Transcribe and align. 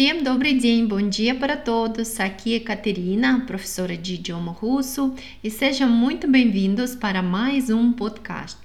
Всем 0.00 0.24
добрый 0.24 0.58
день, 0.58 0.86
bom 0.86 1.10
dia 1.10 1.34
para 1.34 1.54
todos. 1.54 2.18
Aqui 2.18 2.54
é 2.54 2.60
Caterina, 2.60 3.44
professora 3.46 3.94
de 3.94 4.14
idioma 4.14 4.50
russo, 4.50 5.14
e 5.44 5.50
sejam 5.50 5.90
muito 5.90 6.26
bem-vindos 6.26 6.94
para 6.94 7.22
mais 7.22 7.68
um 7.68 7.92
podcast. 7.92 8.56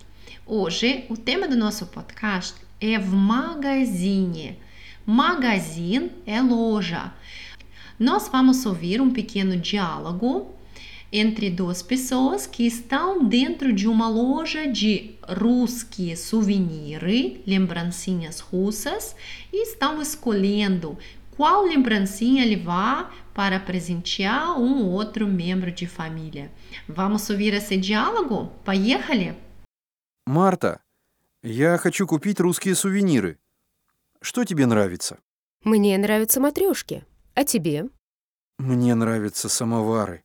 Hoje, 0.45 1.04
o 1.09 1.18
tema 1.18 1.50
do 1.50 1.57
nosso 1.57 1.88
podcast 1.88 2.55
é 2.79 2.98
в 2.98 3.11
magazine. 3.11 4.57
Magazine 5.05 6.11
é 6.25 6.41
loja. 6.41 7.13
Nós 8.00 8.29
vamos 8.29 8.66
ouvir 8.66 9.02
um 9.02 9.11
pequeno 9.11 9.57
diálogo 9.57 10.55
entre 11.11 11.50
duas 11.50 11.82
pessoas 11.82 12.48
que 12.48 12.66
estão 12.66 13.25
dentro 13.25 13.73
de 13.73 13.88
uma 13.88 14.08
loja 14.08 14.66
de 14.66 15.12
русские 15.27 16.16
souvenirs, 16.16 17.41
lembrancinhas 17.45 18.40
russas, 18.40 19.13
e 19.52 19.63
estão 19.63 20.02
escolhendo 20.02 20.98
qual 21.36 21.66
lembrancinha 21.66 22.45
levar 22.45 23.12
para 23.34 23.60
presentear 23.60 24.58
um 24.58 24.84
ou 24.84 24.92
outro 24.92 25.26
membro 25.26 25.70
de 25.70 25.86
família. 25.86 26.50
Vamos 26.88 27.28
ouvir 27.30 27.54
esse 27.54 27.76
diálogo? 27.76 28.50
Поехали! 28.64 29.36
Марта, 30.26 30.80
я 31.42 31.78
хочу 31.78 32.06
купить 32.06 32.40
русские 32.40 32.74
сувениры. 32.74 33.38
Что 34.20 34.45
тебе 34.45 34.66
нравится? 34.66 35.18
Мне 35.62 35.96
нравятся 35.98 36.40
матрешки. 36.40 37.04
А 37.34 37.45
тебе? 37.45 37.88
Мне 38.59 38.95
нравятся 38.95 39.48
самовары. 39.48 40.24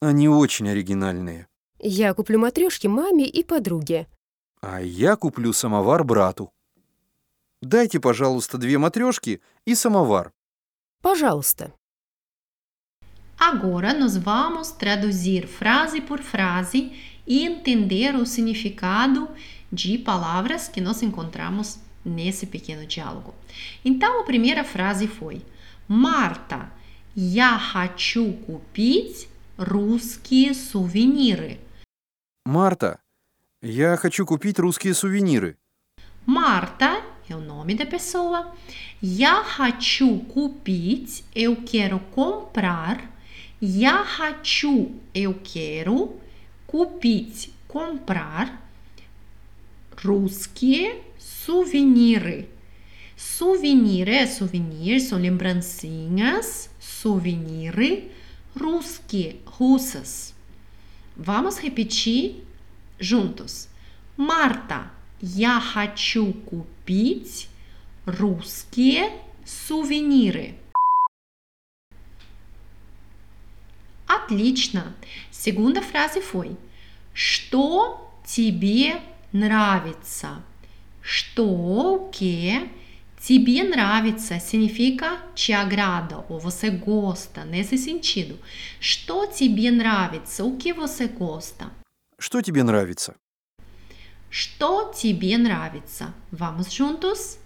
Они 0.00 0.28
очень 0.28 0.68
оригинальные. 0.68 1.46
Я 1.78 2.12
куплю 2.14 2.38
матрешки 2.38 2.88
маме 2.88 3.26
и 3.26 3.44
подруге. 3.44 4.08
А 4.60 4.80
я 4.80 5.16
куплю 5.16 5.52
самовар 5.52 6.04
брату. 6.04 6.52
Дайте, 7.62 8.00
пожалуйста, 8.00 8.58
две 8.58 8.78
матрешки 8.78 9.40
и 9.64 9.74
самовар. 9.74 10.32
Пожалуйста. 11.01 11.73
Agora 13.37 13.93
nós 13.93 14.17
vamos 14.17 14.71
traduzir 14.71 15.47
frase 15.47 16.01
por 16.01 16.21
frase 16.21 16.93
e 17.27 17.45
entender 17.45 18.15
o 18.15 18.25
significado 18.25 19.29
de 19.71 19.97
palavras 19.97 20.67
que 20.67 20.81
nós 20.81 21.03
encontramos 21.03 21.79
nesse 22.03 22.45
pequeno 22.45 22.85
diálogo. 22.85 23.33
Então, 23.83 24.21
a 24.21 24.23
primeira 24.23 24.63
frase 24.63 25.07
foi: 25.07 25.43
Marta, 25.87 26.71
я 27.15 27.57
хочу 27.57 28.33
купить 28.45 29.27
русские 29.57 30.53
сувениры. 30.53 31.59
Марта, 32.45 32.99
я 33.61 33.97
хочу 33.97 34.25
купить 34.25 34.59
русские 34.59 34.93
сувениры. 34.93 35.57
Marta 36.25 37.01
é 37.29 37.35
o 37.35 37.41
nome 37.41 37.75
da 37.75 37.85
pessoa. 37.85 38.53
Я 39.01 39.43
хочу 39.43 40.19
купить, 40.19 41.23
eu 41.33 41.57
quero 41.57 41.99
comprar. 42.11 43.11
Я 43.59 44.03
хочу, 44.03 44.91
eu 45.13 45.39
quero. 45.43 46.19
Купить, 46.67 47.51
comprar. 47.67 48.69
Русские 50.03 51.01
souvenirs. 51.17 52.45
Souvenir 53.15 54.09
é 54.09 54.27
souvenir, 54.27 54.99
são 54.99 55.17
lembrancinhas. 55.17 56.69
Souvenir. 56.79 58.11
Русские, 58.55 59.41
russas. 59.45 60.33
Vamos 61.15 61.57
repetir 61.57 62.45
juntos. 62.99 63.69
Марта, 64.17 64.91
я 65.20 65.60
хочу 65.60 66.32
купить 66.32 67.48
русские 68.06 69.10
сувениры. 69.44 70.54
Отлично. 74.06 74.94
Segunda 75.30 75.82
frase 75.82 76.20
foi: 76.20 76.56
Что 77.12 78.10
тебе 78.24 79.00
нравится? 79.32 80.42
Что 81.02 82.10
que 82.12 82.70
Тебе 83.20 83.64
нравится 83.64 84.38
significa 84.40 85.20
te 85.34 85.52
agrada 85.52 86.24
ou 86.30 86.40
você 86.40 86.70
gosta, 86.70 87.44
nesse. 87.44 88.00
Что 88.80 89.26
тебе 89.26 89.70
нравится? 89.70 90.42
O 90.42 90.56
que 90.56 90.72
você 90.72 91.06
gosta? 91.06 91.70
Что 92.18 92.40
тебе 92.40 92.62
нравится? 92.62 93.14
Что 94.30 94.92
тебе 94.96 95.36
нравится? 95.38 96.14
Vamos 96.30 96.72
juntos? 96.72 97.38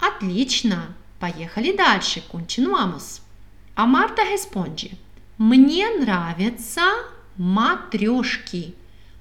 Отлично! 0.00 0.96
Поехали 1.20 1.74
дальше, 1.74 2.20
continuamos. 2.28 3.22
Марта 3.76 4.22
responde: 4.24 4.98
Мне 5.38 5.88
нравятся 6.00 6.82
матрешки. 7.38 8.74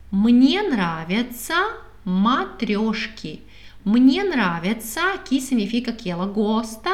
Мне 0.10 0.64
нравятся 0.64 1.78
матрешки. 2.04 3.44
Мне 3.86 4.24
нравится, 4.24 5.18
que 5.24 5.40
significa 5.40 5.94
que 5.94 6.10
ela 6.10 6.26
gosta, 6.26 6.92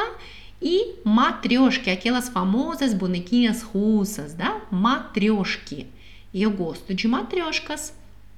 e 0.60 1.00
матрешки, 1.04 1.88
aquelas 1.88 2.28
famosas 2.28 2.92
bonequinhas 2.92 3.62
russas, 3.62 4.34
да? 4.34 4.60
Матрешки. 4.70 5.88
Eu 6.33 6.51
gosto 6.51 6.93
de 6.93 7.07
матрешкас. 7.07 7.93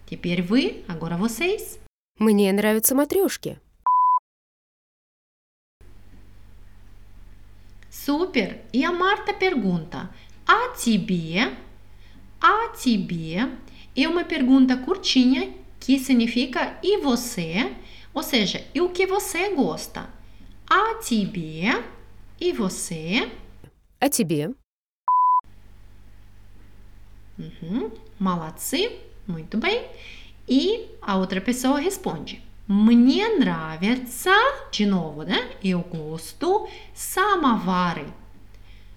Теперь 0.05 0.41
вы, 0.41 0.83
agora 0.87 1.17
vocês. 1.17 1.79
Мне 2.19 2.51
нравятся 2.51 2.95
матрешки. 2.95 3.59
Super! 7.89 8.61
E 8.71 8.85
a 8.85 8.91
Marta 8.91 9.33
pergunta: 9.33 10.09
A 10.45 10.69
тебе? 10.69 11.57
A 12.39 12.69
тебе 12.69 13.49
é 13.95 14.07
uma 14.07 14.23
pergunta 14.23 14.77
curtinha 14.77 15.53
que 15.79 15.99
significa 15.99 16.79
e 16.83 16.97
você, 16.99 17.75
ou 18.13 18.21
seja, 18.21 18.65
e 18.73 18.81
o 18.81 18.89
que 18.89 19.07
você 19.07 19.53
gosta. 19.55 20.09
A 20.69 20.95
тебе 20.95 21.83
e 22.39 22.51
você. 22.53 23.31
А 23.99 24.09
тебе? 24.09 24.53
Uhum, 27.41 27.91
молодцы, 28.19 28.97
muito 29.27 29.57
bem. 29.57 29.85
E 30.47 30.85
a 31.01 31.15
outra 31.15 31.39
pessoa 31.41 31.79
responde: 31.79 32.41
Мне 32.67 33.27
нравятся, 33.37 34.31
de 34.71 34.85
novo, 34.85 35.23
né? 35.23 35.51
Eu 35.63 35.81
gosto 35.81 36.67
самовары. 36.93 38.05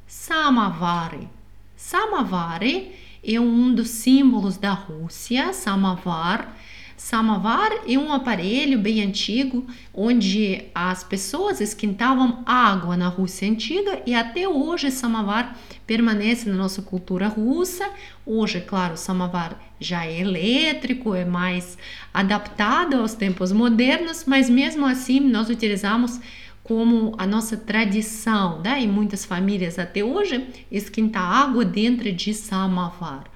Самовары. 0.07 1.29
Самовары 1.77 2.93
é 3.23 3.39
um 3.39 3.75
dos 3.75 3.89
símbolos 3.91 4.57
da 4.57 4.73
Rússia, 4.73 5.53
samovar 5.53 6.57
Samovar 6.98 7.72
é 7.86 7.98
um 7.98 8.14
aparelho 8.14 8.80
bem 8.80 9.02
antigo 9.02 9.68
onde 9.94 10.64
as 10.74 11.04
pessoas 11.04 11.60
esquentavam 11.60 12.42
água 12.46 12.96
na 12.96 13.10
Rússia 13.10 13.50
antiga 13.50 14.02
e 14.06 14.16
até 14.16 14.48
hoje 14.48 14.90
samovar 14.90 15.60
permanece 15.86 16.50
na 16.50 16.56
nossa 16.56 16.82
cultura 16.82 17.28
russa. 17.28 17.90
Hoje, 18.26 18.62
claro, 18.62 18.94
o 18.94 18.98
samovar 18.98 19.60
já 19.78 20.06
é 20.06 20.22
elétrico, 20.22 21.14
é 21.14 21.26
mais 21.26 21.78
adaptado 22.14 22.96
aos 22.96 23.14
tempos 23.14 23.52
modernos, 23.52 24.24
mas 24.26 24.50
mesmo 24.50 24.86
assim 24.86 25.20
nós 25.20 25.50
utilizamos 25.50 26.22
como 26.64 27.14
a 27.18 27.28
nossa 27.28 27.58
tradição, 27.58 28.62
né? 28.62 28.82
em 28.82 28.88
muitas 28.88 29.26
famílias 29.26 29.78
até 29.78 30.04
hoje, 30.04 30.48
esquentar 30.72 31.22
água 31.22 31.66
dentro 31.66 32.12
de 32.12 32.34
samovar. 32.34 33.35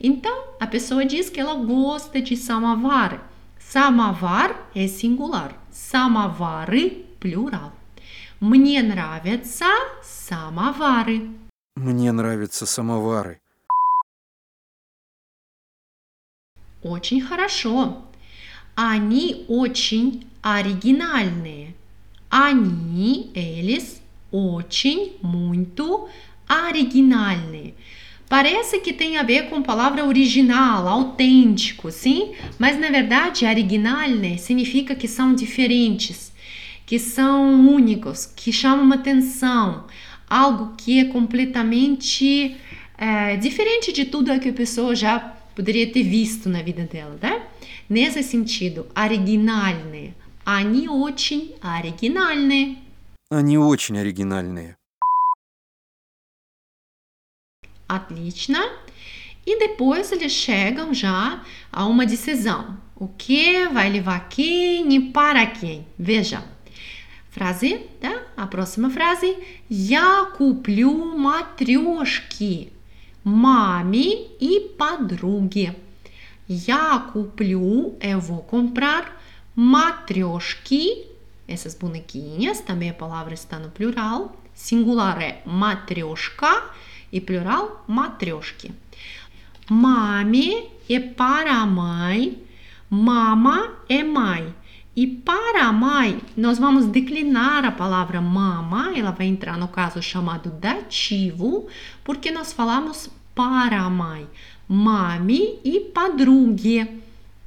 Então, 0.00 0.54
a 0.58 0.66
pessoa 0.66 1.04
diz 1.04 1.28
que 1.28 1.38
ela 1.38 1.54
gosta 1.54 2.22
de 2.22 2.34
samovar. 2.34 3.30
Самовар 3.58 4.56
é 4.74 4.88
singular, 4.88 5.54
самовары 5.70 7.04
plural. 7.20 7.72
Мне 8.40 8.82
нравятся 8.82 9.66
самовары. 10.02 11.28
Мне 11.76 12.10
нравятся 12.12 12.64
самовары. 12.64 13.38
Очень 16.82 17.20
хорошо. 17.20 18.02
Они 18.74 19.44
очень 19.48 20.26
оригинальные. 20.42 21.74
Они, 22.30 23.30
eles, 23.34 24.00
очень, 24.32 25.18
muito 25.20 26.08
оригинальные. 26.48 27.74
Parece 28.29 28.79
que 28.79 28.91
tem 28.91 29.17
a 29.17 29.23
ver 29.23 29.49
com 29.49 29.57
a 29.57 29.61
palavra 29.61 30.03
original, 30.05 30.87
autêntico, 30.87 31.91
sim? 31.91 32.33
Mas 32.57 32.79
na 32.79 32.89
verdade, 32.89 33.45
originale 33.45 34.37
significa 34.39 34.95
que 34.95 35.07
são 35.07 35.35
diferentes, 35.35 36.33
que 36.85 36.97
são 36.97 37.67
únicos, 37.67 38.25
que 38.25 38.51
chamam 38.51 38.91
atenção, 38.91 39.85
algo 40.27 40.73
que 40.75 40.99
é 40.99 41.05
completamente 41.05 42.57
é, 42.97 43.37
diferente 43.37 43.91
de 43.91 44.05
tudo 44.05 44.39
que 44.39 44.49
a 44.49 44.53
pessoa 44.53 44.95
já 44.95 45.19
poderia 45.55 45.91
ter 45.91 46.03
visto 46.03 46.49
na 46.49 46.61
vida 46.61 46.83
dela, 46.83 47.17
né? 47.21 47.43
Nesse 47.87 48.23
sentido, 48.23 48.87
originale, 48.97 50.13
Они 50.47 50.87
очень 50.87 51.55
оригинальные. 51.59 52.77
Они 53.31 53.57
очень 53.57 53.97
оригинальные. 53.97 54.75
Otlично. 57.89 58.59
E 59.45 59.59
depois 59.59 60.11
eles 60.11 60.31
chegam 60.31 60.93
já 60.93 61.43
a 61.71 61.85
uma 61.85 62.05
decisão. 62.05 62.77
O 62.95 63.07
que 63.07 63.67
vai 63.67 63.89
levar 63.89 64.27
quem 64.29 64.95
e 64.95 64.99
para 65.11 65.45
quem? 65.45 65.85
Veja. 65.97 66.43
Frase, 67.29 67.81
да? 68.01 68.23
A 68.35 68.47
próxima 68.47 68.89
frase. 68.89 69.37
Я 69.69 70.31
куплю 70.37 71.17
матрешки 71.17 72.71
маме 73.25 74.27
и 74.39 74.59
подруге. 74.77 75.75
Я 76.47 76.99
куплю, 77.11 77.97
eu 77.99 78.21
vou 78.21 78.43
comprar 78.43 79.19
матрешки, 79.55 81.07
essas 81.47 81.73
bonequinhas, 81.73 82.61
também 82.61 82.91
a 82.91 82.93
palavra 82.93 83.33
está 83.33 83.57
no 83.57 83.71
plural. 83.71 84.39
Singular 84.53 85.19
é 85.21 85.41
матрешка 85.43 86.69
e 87.11 87.21
plural 87.21 87.83
матрешки. 87.87 88.71
Mame 89.69 90.69
é 90.89 90.99
para 90.99 91.53
a 91.53 91.65
mãe, 91.65 92.43
mama 92.89 93.73
é 93.89 94.03
mãe. 94.03 94.53
E 94.95 95.05
para 95.05 95.65
a 95.65 95.73
mãe, 95.73 96.21
nós 96.37 96.57
vamos 96.57 96.85
declinar 96.85 97.65
a 97.65 97.71
palavra 97.71 98.21
mama, 98.21 98.93
ela 98.95 99.11
vai 99.11 99.27
entrar 99.27 99.57
no 99.57 99.67
caso 99.67 100.01
chamado 100.01 100.49
dativo, 100.51 101.67
porque 102.01 102.31
nós 102.31 102.53
falamos 102.53 103.09
para 103.33 103.81
a 103.81 103.89
mãe. 103.89 104.25
Mami 104.67 105.59
e 105.65 105.81
padrugue. 105.81 107.01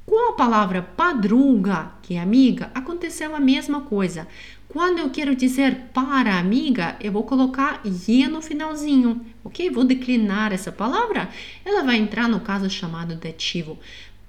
Com 0.05 0.31
a 0.31 0.33
palavra 0.33 0.81
padruga, 0.81 1.91
que 2.03 2.15
é 2.15 2.19
amiga, 2.19 2.71
aconteceu 2.73 3.35
a 3.35 3.39
mesma 3.39 3.81
coisa. 3.81 4.27
Quando 4.73 4.99
eu 4.99 5.09
quero 5.09 5.35
dizer 5.35 5.89
para 5.93 6.37
amiga, 6.37 6.95
eu 7.01 7.11
vou 7.11 7.23
colocar 7.23 7.81
e 7.83 8.27
no 8.27 8.41
finalzinho, 8.41 9.25
ok? 9.43 9.69
Vou 9.71 9.83
declinar 9.83 10.53
essa 10.53 10.71
palavra, 10.71 11.29
ela 11.65 11.83
vai 11.83 11.97
entrar 11.97 12.27
no 12.29 12.39
caso 12.39 12.69
chamado 12.69 13.15
dativo. 13.15 13.79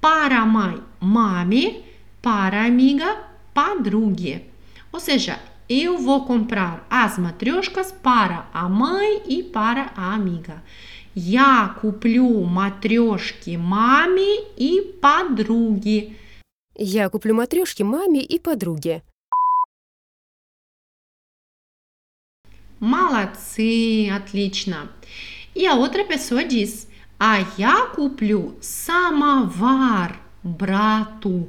Para 0.01 0.39
a 0.39 0.47
mãe, 0.47 0.83
mami, 0.99 1.85
para 2.23 2.63
a 2.63 2.67
amiga, 2.67 3.19
padrugue. 3.53 4.47
Ou 4.91 4.99
seja, 4.99 5.39
eu 5.69 5.99
vou 5.99 6.25
comprar 6.25 6.87
as 6.89 7.19
matrioshkas 7.19 7.93
para 7.93 8.49
a 8.53 8.69
mãe 8.69 9.23
e 9.29 9.43
para 9.43 9.93
a 9.95 10.15
amiga. 10.15 10.63
Я 11.15 11.77
куплю 11.81 12.45
матрешки 12.45 13.57
маме 13.57 14.39
и 14.57 14.81
подруге. 15.03 16.17
Я 16.77 17.09
куплю 17.11 17.35
матрешки 17.35 17.83
маме 17.83 18.23
и 18.23 18.39
подруге. 18.39 19.03
Молодцы, 22.79 24.09
отлично. 24.11 24.91
E 25.55 25.67
a 25.67 25.75
outra 25.75 26.05
pessoa 26.05 26.45
diz: 26.45 26.89
А 27.19 27.45
я 27.59 27.87
куплю 27.87 28.57
самовар 28.61 30.21
брату. 30.43 31.49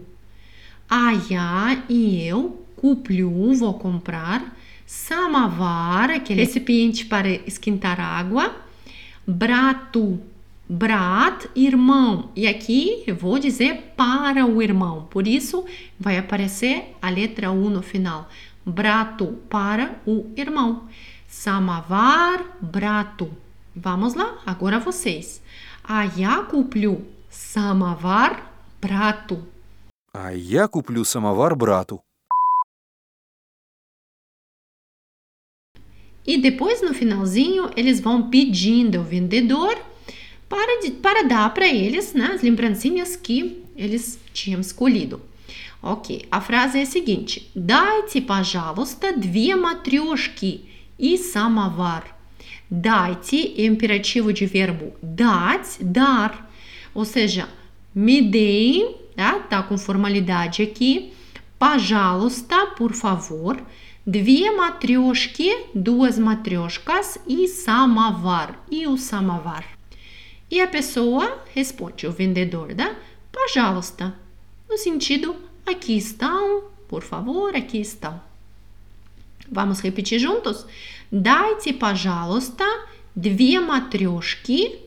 А 0.90 1.14
я 1.30 1.84
e 1.88 2.28
eu 2.28 2.66
куплю, 2.76 3.54
vou 3.54 3.74
comprar 3.76 4.58
самовар, 4.86 6.12
aquele 6.12 6.42
recipiente 6.42 7.06
para 7.06 7.30
esquentar 7.30 8.00
água 8.00 8.54
Brato. 9.26 10.20
Brat, 10.68 11.48
irmão. 11.54 12.30
E 12.36 12.48
aqui 12.48 13.04
eu 13.06 13.16
vou 13.16 13.38
dizer 13.38 13.94
para 13.96 14.46
o 14.46 14.62
irmão. 14.62 15.08
Por 15.10 15.28
isso 15.28 15.66
vai 16.00 16.18
aparecer 16.18 16.96
a 17.02 17.10
letra 17.10 17.52
U 17.52 17.70
no 17.70 17.82
final. 17.82 18.30
Brato 18.66 19.38
para 19.50 20.00
o 20.06 20.32
irmão. 20.36 20.88
Samavar, 21.36 22.58
brato. 22.62 23.36
Vamos 23.76 24.14
lá, 24.14 24.40
agora 24.46 24.80
vocês. 24.80 25.42
А 25.84 26.04
я 26.06 26.44
куплю 26.44 27.08
самовар 27.30 28.44
брату. 28.82 29.48
А 30.14 30.34
я 30.34 30.68
куплю 30.68 31.06
самовар 31.06 31.56
брату. 31.56 32.02
E 36.26 36.38
depois 36.38 36.82
no 36.82 36.94
finalzinho 36.94 37.72
eles 37.76 38.00
vão 38.00 38.30
pedindo 38.30 39.00
ao 39.00 39.04
vendedor 39.04 39.76
para, 40.48 40.82
de, 40.82 40.92
para 40.92 41.24
dar 41.24 41.54
para 41.54 41.68
eles 41.68 42.14
né, 42.14 42.32
as 42.34 42.42
lembrancinhas 42.42 43.16
que 43.16 43.64
eles 43.76 44.20
tinham 44.34 44.62
escolhido. 44.62 45.22
Ok, 45.82 46.28
a 46.30 46.40
frase 46.40 46.80
é 46.80 46.82
a 46.84 46.86
seguinte: 46.86 47.50
Дайте, 47.56 48.22
пожалуйста, 48.22 49.14
две 49.14 49.56
матрешки 49.56 50.70
и 50.98 51.18
самовар. 51.18 52.16
Дайте 52.70 53.54
é 53.58 53.66
imperativo 53.66 54.32
de 54.32 54.46
verbo 54.46 54.94
dать, 55.02 55.78
dar. 55.82 56.50
Ou 56.94 57.04
seja, 57.04 57.50
me 57.94 58.22
deem, 58.22 58.96
tá? 59.16 59.40
tá 59.40 59.64
com 59.64 59.78
formalidade 59.78 60.62
aqui. 60.64 61.12
Пожалуйста, 61.60 62.68
por 62.68 62.94
favor. 62.94 63.62
Две 64.06 64.50
матрешки, 64.52 65.54
duas 65.76 66.18
matрешkas 66.18 67.20
e 67.28 67.48
самовар, 67.48 68.60
e 68.72 68.88
o 68.88 68.98
самовар. 68.98 69.66
E 70.50 70.60
a 70.60 70.68
pessoa 70.68 71.44
responde, 71.54 72.08
o 72.08 72.12
vendedor, 72.12 72.74
да? 72.74 72.96
Пожалуйста. 73.32 74.16
No 74.70 74.78
sentido, 74.78 75.36
aqui 75.66 75.98
estão, 75.98 76.64
por 76.88 77.04
favor, 77.04 77.56
aqui 77.56 77.80
estão. 77.80 78.25
Vamos 79.51 79.81
repetir 79.81 80.21
juntos? 80.21 80.67
Дайте, 81.11 81.73
пожалуйста, 81.73 82.65
две 83.15 83.61
матрешки, 83.61 84.81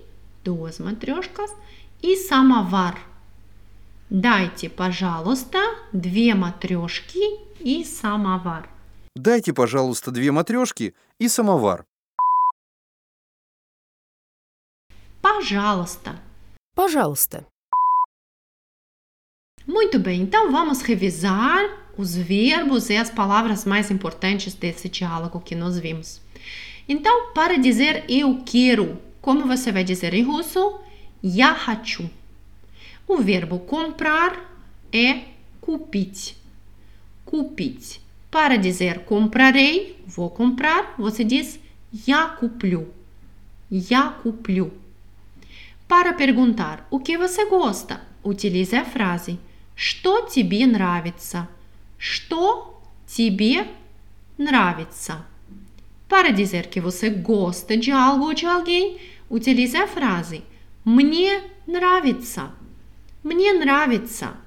duas 0.44 0.80
матрешкас, 0.80 1.52
и 2.02 2.16
самовар. 2.16 2.98
Дайте, 4.10 4.70
пожалуйста, 4.70 5.60
две 5.94 6.34
матрешки 6.34 7.24
и 7.60 7.84
самовар. 7.84 8.70
Дайте, 9.16 9.54
пожалуйста, 9.54 10.12
две 10.12 10.32
матрешки 10.32 10.94
и 11.20 11.28
самовар. 11.28 11.86
Пожалуйста. 15.22 16.20
Пожалуйста. 16.76 17.46
Muito 19.68 20.00
bem, 20.00 20.22
então 20.22 20.52
vamos 20.52 20.82
revisar 20.82 21.70
os 21.99 22.17
verbos 22.17 22.91
e 22.91 22.97
as 22.97 23.11
palavras 23.11 23.65
mais 23.65 23.91
importantes 23.91 24.55
desse 24.55 24.89
diálogo 24.89 25.41
que 25.41 25.55
nós 25.55 25.79
vimos. 25.79 26.21
Então, 26.89 27.33
para 27.33 27.57
dizer 27.57 28.05
eu 28.09 28.43
quero, 28.45 28.99
como 29.21 29.47
você 29.47 29.73
vai 29.73 29.85
dizer 29.85 30.13
em 30.15 30.23
russo? 30.23 30.81
Я 31.23 31.55
хочу. 31.55 32.11
O 33.07 33.19
verbo 33.19 33.59
comprar 33.61 34.39
é 34.93 35.21
купить. 35.61 36.37
Купить. 37.25 38.01
Para 38.31 38.57
dizer 38.57 39.01
comprarei, 39.01 39.99
vou 40.07 40.29
comprar, 40.29 40.95
você 40.99 41.25
diz 41.25 41.59
я 42.07 42.27
куплю. 42.27 42.89
Я 43.71 44.09
куплю. 44.23 44.73
Para 45.87 46.13
perguntar 46.13 46.87
o 46.91 46.99
que 46.99 47.17
você 47.17 47.47
gosta, 47.47 48.01
utilize 48.25 48.75
a 48.75 48.85
frase 48.85 49.39
Что 49.77 50.23
тебе 50.23 50.67
нравится? 50.67 51.49
Что 52.00 52.82
тебе 53.06 53.68
нравится? 54.38 55.26
Para 56.08 56.32
dizer 56.32 56.68
que 56.68 56.80
você 56.80 57.10
gosta 57.10 57.76
de 57.76 57.92
algo 57.92 58.26
ou 58.28 58.34
de 58.34 58.46
alguém, 58.46 58.98
utilize 59.30 59.76
a 59.78 59.86
frase 59.86 60.44
Мне 60.86 61.44
нравится. 61.68 62.52
Мне 63.22 63.52
нравится. 63.52 64.38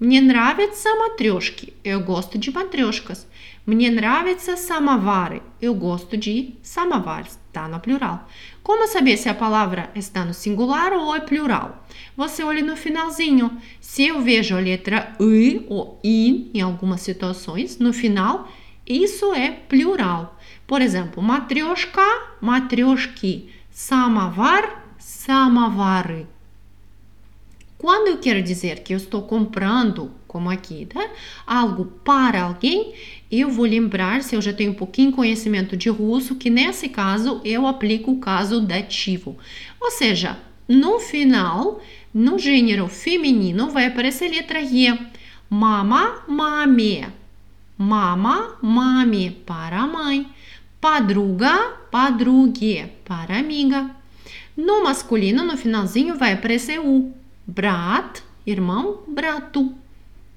Мне 0.00 0.20
нравятся 0.20 0.94
матрешки. 0.94 1.72
Eu 1.82 2.00
gosto 2.00 2.36
de 2.36 2.50
matрешкас. 2.50 3.26
Мне 3.64 3.90
нравятся 3.90 4.54
самовары. 4.54 5.42
Eu 5.58 5.74
gosto 5.74 6.18
de 6.18 6.54
самоваres. 6.62 7.38
Está 7.48 7.66
no 7.66 7.80
plural. 7.80 8.28
Como 8.62 8.86
saber 8.86 9.16
se 9.16 9.30
a 9.30 9.34
palavra 9.34 9.90
está 9.94 10.22
no 10.22 10.34
singular 10.34 10.92
ou 10.92 11.16
é 11.16 11.20
plural? 11.20 11.82
Você 12.14 12.44
olha 12.44 12.62
no 12.62 12.76
finalzinho. 12.76 13.50
Se 13.80 14.06
eu 14.06 14.20
vejo 14.20 14.54
a 14.54 14.60
letra 14.60 15.16
i 15.18 15.64
ou 15.68 15.98
in 16.04 16.50
em 16.52 16.60
algumas 16.60 17.00
situações, 17.00 17.78
no 17.78 17.94
final, 17.94 18.52
isso 18.86 19.32
é 19.32 19.50
plural. 19.50 20.38
Por 20.66 20.82
exemplo, 20.82 21.22
matrioshka, 21.22 22.06
matrioshki. 22.42 23.48
Самовар, 23.70 24.84
самовары. 24.98 26.26
Quando 27.81 28.09
eu 28.09 28.19
quero 28.19 28.43
dizer 28.43 28.83
que 28.83 28.93
eu 28.93 28.97
estou 28.97 29.23
comprando, 29.23 30.11
como 30.27 30.51
aqui, 30.51 30.85
tá? 30.85 31.09
algo 31.47 31.85
para 32.05 32.43
alguém, 32.43 32.93
eu 33.31 33.49
vou 33.49 33.65
lembrar, 33.65 34.21
se 34.21 34.35
eu 34.35 34.41
já 34.41 34.53
tenho 34.53 34.69
um 34.69 34.75
pouquinho 34.75 35.11
conhecimento 35.11 35.75
de 35.75 35.89
russo, 35.89 36.35
que 36.35 36.47
nesse 36.47 36.89
caso 36.89 37.41
eu 37.43 37.65
aplico 37.65 38.11
o 38.11 38.19
caso 38.19 38.61
dativo. 38.61 39.35
Ou 39.79 39.89
seja, 39.89 40.37
no 40.67 40.99
final, 40.99 41.81
no 42.13 42.37
gênero 42.37 42.87
feminino, 42.87 43.71
vai 43.71 43.87
aparecer 43.87 44.27
a 44.27 44.29
letra 44.35 44.61
E. 44.61 44.95
Mama, 45.49 46.23
mami. 46.27 47.07
Mama, 47.75 48.59
mami, 48.61 49.31
para 49.43 49.87
mãe. 49.87 50.27
Padruga, 50.79 51.79
padrugue, 51.89 52.91
para 53.03 53.39
amiga. 53.39 53.89
No 54.55 54.83
masculino, 54.83 55.43
no 55.43 55.57
finalzinho, 55.57 56.15
vai 56.15 56.33
aparecer 56.33 56.79
o. 56.79 57.11
Brat, 57.50 58.22
irmão, 58.46 59.02
brato. 59.06 59.74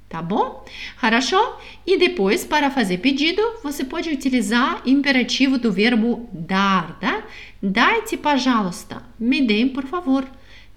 Tá 0.10 0.24
bom? 0.24 0.66
Хорошо? 0.98 1.58
E 1.86 1.96
depois, 1.96 2.44
para 2.44 2.72
fazer 2.72 2.98
pedido, 2.98 3.42
você 3.62 3.84
pode 3.84 4.10
utilizar 4.10 4.82
imperativo 4.84 5.60
do 5.60 5.72
verbo 5.72 6.28
dar, 6.34 7.00
tá? 7.00 7.24
Дайте, 7.62 8.18
пожалуйста. 8.18 9.04
Me 9.20 9.40
deem, 9.40 9.70
por 9.70 9.86
favor. 9.86 10.28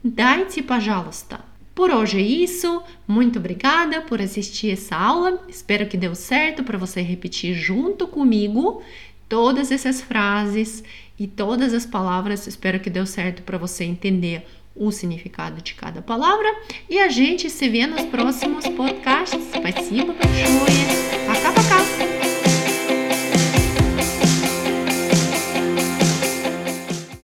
Дайте, 0.04 0.62
пожалуйста. 0.62 1.40
Por 1.75 1.90
hoje 1.90 2.18
é 2.18 2.23
isso. 2.23 2.82
Muito 3.09 3.38
obrigada 3.38 4.02
por 4.02 4.21
assistir 4.21 4.73
essa 4.73 4.97
aula. 4.97 5.42
Espero 5.49 5.87
que 5.87 5.97
deu 5.97 6.14
certo 6.14 6.62
para 6.62 6.76
você 6.76 7.00
repetir 7.00 7.54
junto 7.54 8.06
comigo 8.06 8.82
todas 9.26 9.73
essas 9.73 10.02
frases 10.02 10.85
e 11.18 11.26
todas 11.26 11.73
as 11.73 11.87
palavras. 11.87 12.47
Espero 12.47 12.80
que 12.80 12.90
deu 12.90 13.06
certo 13.06 13.42
para 13.42 13.56
você 13.56 13.85
entender 13.85 14.47
o 14.76 14.90
significado 14.90 15.61
de 15.61 15.75
cada 15.75 16.02
palavra. 16.02 16.49
E 16.88 16.99
a 16.99 17.09
gente 17.09 17.50
se 17.50 17.68
vê 17.68 17.87
nos 17.87 18.02
próximos 18.06 18.66
podcasts. 18.68 19.42
Спасибо 19.54 20.12
большое. 20.12 20.73
Пока-пока. 20.73 21.15